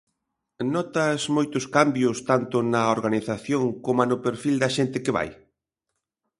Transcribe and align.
Notas 0.75 1.19
moitos 1.35 1.65
cambios, 1.75 2.17
tanto 2.29 2.55
na 2.71 2.81
organización 2.97 3.63
coma 3.85 4.05
no 4.11 4.17
perfil 4.25 4.55
da 4.63 4.73
xente 4.75 4.97
que 5.03 5.15
vai? 5.17 5.29